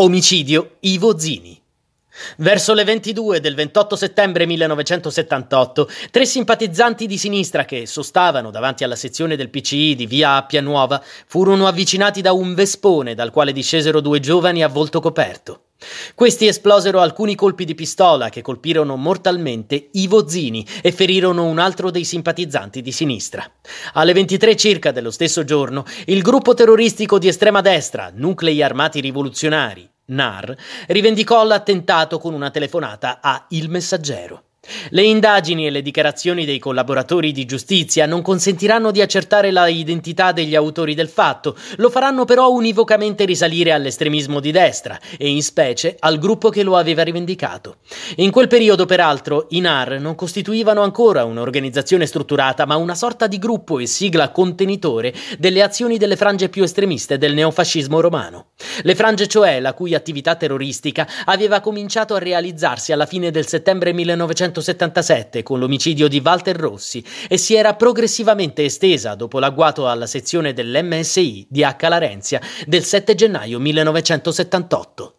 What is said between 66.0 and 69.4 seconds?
di Walter Rossi e si era progressivamente estesa dopo